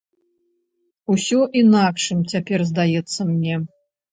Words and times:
Усё 1.17 1.39
інакшым 1.61 2.25
цяпер 2.35 2.59
здаецца 2.71 3.29
мне. 3.33 3.63